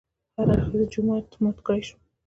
[0.35, 1.97] هر اړخیز جمود مات کړای شو.